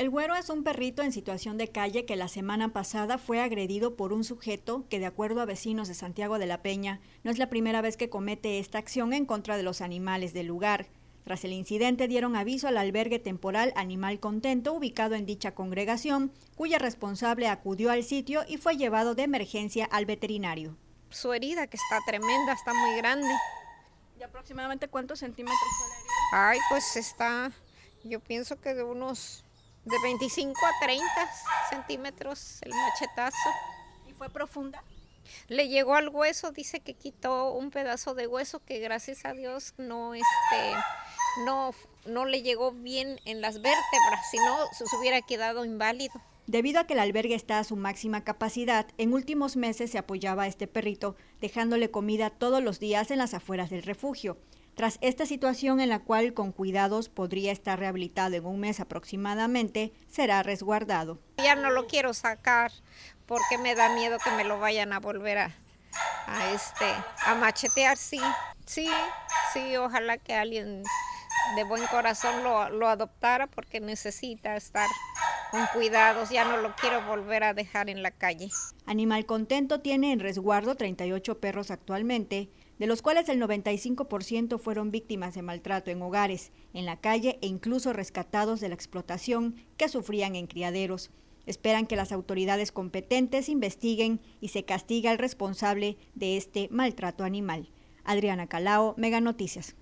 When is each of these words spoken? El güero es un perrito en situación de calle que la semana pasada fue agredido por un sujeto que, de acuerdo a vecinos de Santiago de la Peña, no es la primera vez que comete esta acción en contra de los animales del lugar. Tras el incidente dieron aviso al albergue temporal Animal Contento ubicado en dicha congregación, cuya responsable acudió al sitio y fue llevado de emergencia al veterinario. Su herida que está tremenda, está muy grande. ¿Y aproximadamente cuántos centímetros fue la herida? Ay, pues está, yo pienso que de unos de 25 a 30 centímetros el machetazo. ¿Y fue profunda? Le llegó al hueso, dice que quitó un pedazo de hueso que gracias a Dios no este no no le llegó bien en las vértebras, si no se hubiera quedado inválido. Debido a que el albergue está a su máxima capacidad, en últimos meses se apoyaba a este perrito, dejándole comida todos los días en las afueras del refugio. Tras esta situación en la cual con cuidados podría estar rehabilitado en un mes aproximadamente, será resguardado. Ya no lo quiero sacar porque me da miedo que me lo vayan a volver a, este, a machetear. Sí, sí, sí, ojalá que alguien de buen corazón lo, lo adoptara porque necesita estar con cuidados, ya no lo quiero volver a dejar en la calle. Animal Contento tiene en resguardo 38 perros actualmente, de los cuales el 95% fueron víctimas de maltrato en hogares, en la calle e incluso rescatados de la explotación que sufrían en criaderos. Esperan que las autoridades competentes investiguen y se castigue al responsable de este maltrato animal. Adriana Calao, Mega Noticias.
El 0.00 0.08
güero 0.08 0.34
es 0.34 0.48
un 0.48 0.64
perrito 0.64 1.02
en 1.02 1.12
situación 1.12 1.58
de 1.58 1.68
calle 1.68 2.06
que 2.06 2.16
la 2.16 2.28
semana 2.28 2.72
pasada 2.72 3.18
fue 3.18 3.38
agredido 3.38 3.96
por 3.96 4.14
un 4.14 4.24
sujeto 4.24 4.86
que, 4.88 4.98
de 4.98 5.04
acuerdo 5.04 5.42
a 5.42 5.44
vecinos 5.44 5.88
de 5.88 5.94
Santiago 5.94 6.38
de 6.38 6.46
la 6.46 6.62
Peña, 6.62 7.02
no 7.22 7.30
es 7.30 7.36
la 7.36 7.50
primera 7.50 7.82
vez 7.82 7.98
que 7.98 8.08
comete 8.08 8.58
esta 8.58 8.78
acción 8.78 9.12
en 9.12 9.26
contra 9.26 9.58
de 9.58 9.62
los 9.62 9.82
animales 9.82 10.32
del 10.32 10.46
lugar. 10.46 10.86
Tras 11.22 11.44
el 11.44 11.52
incidente 11.52 12.08
dieron 12.08 12.34
aviso 12.34 12.66
al 12.66 12.78
albergue 12.78 13.18
temporal 13.18 13.74
Animal 13.76 14.20
Contento 14.20 14.72
ubicado 14.72 15.16
en 15.16 15.26
dicha 15.26 15.54
congregación, 15.54 16.32
cuya 16.56 16.78
responsable 16.78 17.48
acudió 17.48 17.90
al 17.90 18.02
sitio 18.02 18.40
y 18.48 18.56
fue 18.56 18.78
llevado 18.78 19.14
de 19.14 19.24
emergencia 19.24 19.84
al 19.84 20.06
veterinario. 20.06 20.78
Su 21.10 21.34
herida 21.34 21.66
que 21.66 21.76
está 21.76 21.98
tremenda, 22.06 22.54
está 22.54 22.72
muy 22.72 22.96
grande. 22.96 23.34
¿Y 24.18 24.22
aproximadamente 24.22 24.88
cuántos 24.88 25.18
centímetros 25.18 25.60
fue 25.78 25.88
la 25.88 25.94
herida? 25.94 26.50
Ay, 26.52 26.58
pues 26.70 26.96
está, 26.96 27.52
yo 28.02 28.18
pienso 28.20 28.58
que 28.58 28.72
de 28.72 28.82
unos 28.82 29.44
de 29.84 29.96
25 30.02 30.52
a 30.52 30.84
30 30.84 31.04
centímetros 31.70 32.58
el 32.62 32.72
machetazo. 32.72 33.50
¿Y 34.08 34.12
fue 34.12 34.28
profunda? 34.28 34.82
Le 35.48 35.68
llegó 35.68 35.94
al 35.94 36.08
hueso, 36.08 36.50
dice 36.50 36.80
que 36.80 36.94
quitó 36.94 37.52
un 37.52 37.70
pedazo 37.70 38.14
de 38.14 38.26
hueso 38.26 38.64
que 38.64 38.78
gracias 38.80 39.24
a 39.24 39.32
Dios 39.32 39.74
no 39.78 40.14
este 40.14 40.74
no 41.44 41.72
no 42.06 42.24
le 42.24 42.42
llegó 42.42 42.72
bien 42.72 43.20
en 43.24 43.40
las 43.40 43.56
vértebras, 43.56 44.30
si 44.30 44.38
no 44.38 44.66
se 44.72 44.96
hubiera 44.96 45.20
quedado 45.22 45.64
inválido. 45.64 46.14
Debido 46.46 46.80
a 46.80 46.84
que 46.84 46.94
el 46.94 46.98
albergue 46.98 47.34
está 47.34 47.60
a 47.60 47.64
su 47.64 47.76
máxima 47.76 48.24
capacidad, 48.24 48.86
en 48.98 49.12
últimos 49.12 49.56
meses 49.56 49.92
se 49.92 49.98
apoyaba 49.98 50.44
a 50.44 50.46
este 50.48 50.66
perrito, 50.66 51.14
dejándole 51.40 51.90
comida 51.90 52.30
todos 52.30 52.62
los 52.62 52.80
días 52.80 53.10
en 53.12 53.18
las 53.18 53.34
afueras 53.34 53.70
del 53.70 53.84
refugio. 53.84 54.36
Tras 54.74 54.98
esta 55.00 55.26
situación 55.26 55.80
en 55.80 55.88
la 55.88 55.98
cual 55.98 56.32
con 56.32 56.52
cuidados 56.52 57.08
podría 57.08 57.52
estar 57.52 57.78
rehabilitado 57.78 58.36
en 58.36 58.46
un 58.46 58.60
mes 58.60 58.80
aproximadamente, 58.80 59.92
será 60.08 60.42
resguardado. 60.42 61.18
Ya 61.38 61.54
no 61.54 61.70
lo 61.70 61.86
quiero 61.86 62.14
sacar 62.14 62.72
porque 63.26 63.58
me 63.58 63.74
da 63.74 63.94
miedo 63.94 64.18
que 64.22 64.30
me 64.32 64.44
lo 64.44 64.58
vayan 64.58 64.92
a 64.92 65.00
volver 65.00 65.38
a, 65.38 65.52
este, 66.52 66.86
a 67.26 67.34
machetear. 67.34 67.96
Sí, 67.96 68.20
sí, 68.64 68.88
sí, 69.52 69.76
ojalá 69.76 70.18
que 70.18 70.34
alguien 70.34 70.82
de 71.56 71.64
buen 71.64 71.86
corazón 71.88 72.42
lo, 72.42 72.70
lo 72.70 72.88
adoptara 72.88 73.46
porque 73.46 73.80
necesita 73.80 74.56
estar 74.56 74.88
con 75.50 75.66
cuidados, 75.74 76.30
ya 76.30 76.44
no 76.44 76.56
lo 76.58 76.74
quiero 76.76 77.04
volver 77.06 77.44
a 77.44 77.54
dejar 77.54 77.90
en 77.90 78.02
la 78.02 78.10
calle. 78.10 78.50
Animal 78.86 79.26
Contento 79.26 79.80
tiene 79.80 80.12
en 80.12 80.20
resguardo 80.20 80.74
38 80.74 81.40
perros 81.40 81.70
actualmente, 81.70 82.50
de 82.78 82.86
los 82.86 83.02
cuales 83.02 83.28
el 83.28 83.40
95% 83.40 84.58
fueron 84.58 84.90
víctimas 84.90 85.34
de 85.34 85.42
maltrato 85.42 85.90
en 85.90 86.00
hogares, 86.02 86.52
en 86.72 86.86
la 86.86 86.96
calle 86.96 87.38
e 87.42 87.46
incluso 87.46 87.92
rescatados 87.92 88.60
de 88.60 88.68
la 88.68 88.74
explotación 88.74 89.56
que 89.76 89.88
sufrían 89.88 90.34
en 90.36 90.46
criaderos. 90.46 91.10
Esperan 91.46 91.86
que 91.86 91.96
las 91.96 92.12
autoridades 92.12 92.72
competentes 92.72 93.48
investiguen 93.48 94.20
y 94.40 94.48
se 94.48 94.64
castigue 94.64 95.08
al 95.08 95.18
responsable 95.18 95.98
de 96.14 96.36
este 96.36 96.68
maltrato 96.70 97.24
animal. 97.24 97.68
Adriana 98.04 98.46
Calao, 98.46 98.94
Mega 98.96 99.20
Noticias. 99.20 99.74